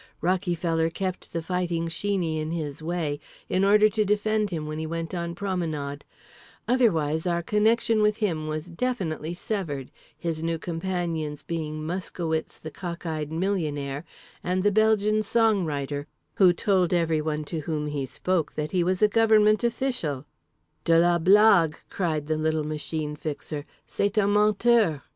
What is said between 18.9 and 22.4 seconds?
a government official ("de la blague" cried the